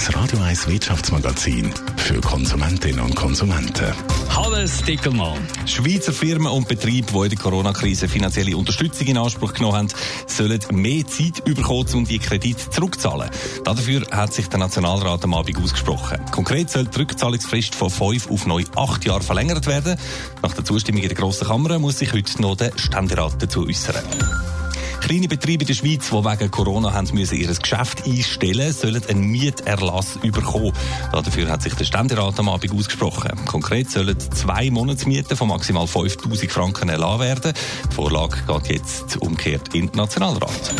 [0.00, 3.92] das Radio 1 Wirtschaftsmagazin für Konsumentinnen und Konsumenten.
[4.30, 5.46] Hannes Dickelmann.
[5.66, 9.88] Schweizer Firmen und Betriebe, die in der Corona-Krise finanzielle Unterstützung in Anspruch genommen haben,
[10.26, 13.28] sollen mehr Zeit bekommen, um die Kredite zurückzuzahlen.
[13.64, 16.18] Dafür hat sich der Nationalrat am Abend ausgesprochen.
[16.30, 19.98] Konkret soll die Rückzahlungsfrist von fünf auf neu acht Jahre verlängert werden.
[20.42, 24.04] Nach der Zustimmung in der Grossen Kammer muss sich heute noch der Ständerat dazu äußern.
[25.10, 30.20] Kleine Betriebe in der Schweiz, die wegen Corona haben ihr Geschäft einstellen sollen einen Mieterlass
[30.22, 30.72] überkommen.
[31.10, 33.44] Dafür hat sich der Ständerat am Abend ausgesprochen.
[33.44, 37.52] Konkret sollen zwei Monatsmieten von maximal 5000 Franken erlassen werden.
[37.90, 40.74] Die Vorlage geht jetzt umgekehrt in den Nationalrat.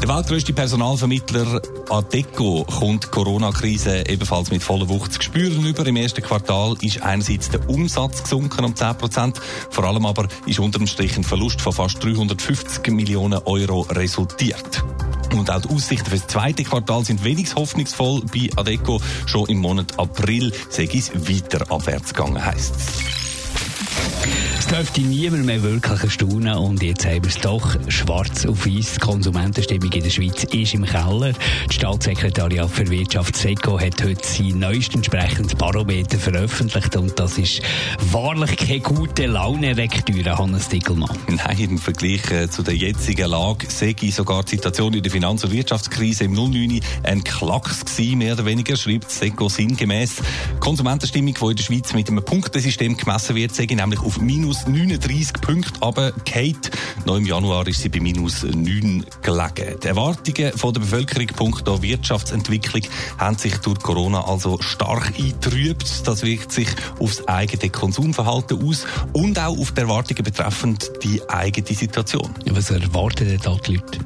[0.00, 5.84] Der weltgrößte Personalvermittler Adeco kommt die Corona-Krise ebenfalls mit voller Wucht zu spüren über.
[5.86, 9.40] Im ersten Quartal ist einerseits der Umsatz gesunken um 10 Prozent,
[9.70, 14.84] vor allem aber ist unter dem Strich ein Verlust von fast 350 Millionen Euro resultiert.
[15.32, 19.00] Und auch die Aussichten für das zweite Quartal sind wenig hoffnungsvoll bei Adeco.
[19.26, 24.37] Schon im Monat April sei es weiter abwärts gegangen, heisst es
[24.70, 26.54] dürfte niemand mehr wirklich erstaunen.
[26.56, 28.94] Und jetzt haben wir es doch schwarz auf weiß.
[28.94, 31.32] Die Konsumentenstimmung in der Schweiz ist im Keller.
[31.70, 36.96] Die Staatssekretariat für Wirtschaft SECO hat heute sein neuestes entsprechendes Barometer veröffentlicht.
[36.96, 37.62] Und das ist
[38.10, 41.16] wahrlich keine gute Laune-Lektüre, Hannes Dickelmann.
[41.28, 45.12] Nein, im Vergleich äh, zu der jetzigen Lage sehe ich sogar die Situation in der
[45.12, 50.16] Finanz- und Wirtschaftskrise im 09 ein Klacks gewesen, mehr oder weniger, schreibt SECO sinngemäß.
[50.60, 54.57] Konsumentenstimmung, die in der Schweiz mit einem Punktesystem gemessen wird, sehe ich nämlich auf minus
[54.66, 56.70] minus 39 Punkte, aber Kate,
[57.04, 59.78] noch im Januar ist sie bei minus 9 gelegen.
[59.82, 62.82] Die Erwartungen von der Bevölkerung punkto Wirtschaftsentwicklung
[63.18, 66.06] haben sich durch Corona also stark eingetrübt.
[66.06, 71.20] Das wirkt sich auf das eigene Konsumverhalten aus und auch auf die Erwartungen betreffend die
[71.28, 72.30] eigene Situation.
[72.50, 73.98] Was erwarten denn da die Leute?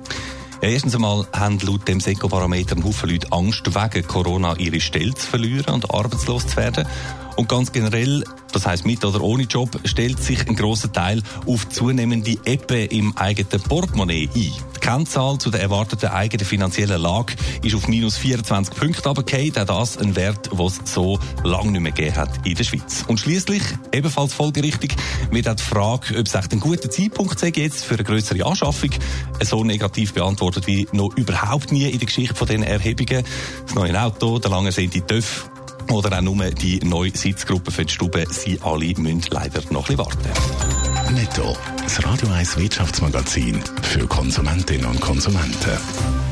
[0.62, 5.14] Ja, erstens einmal haben laut dem Seco-Barometer ein Haufen Leute Angst, wegen Corona ihre Stelle
[5.14, 6.86] zu verlieren und arbeitslos zu werden.
[7.36, 8.22] Und ganz generell,
[8.52, 13.16] das heißt mit oder ohne Job, stellt sich ein großer Teil auf zunehmende Eppe im
[13.16, 14.52] eigenen Portemonnaie ein.
[14.74, 19.52] Die Kennzahl zu der erwarteten eigenen finanziellen Lage ist auf minus 24 Punkte runtergefallen.
[19.56, 23.04] Auch das ein Wert, den es so lange nicht mehr gegeben hat in der Schweiz.
[23.06, 24.96] Und schließlich ebenfalls folgerichtig
[25.30, 28.44] wird auch die Frage, ob es echt ein guter Zeitpunkt sei jetzt für eine größere
[28.44, 28.90] Anschaffung,
[29.42, 33.24] so negativ beantwortet wie noch überhaupt nie in der Geschichte von diesen Erhebungen.
[33.64, 35.51] Das neue Auto, der lange die TÜV
[35.90, 38.24] oder auch nur die neue Sitzgruppe für die Stube.
[38.30, 40.30] Sie alle müssen leider noch ein warten.
[41.14, 46.31] Netto, das Radio 1 Wirtschaftsmagazin für Konsumentinnen und Konsumenten.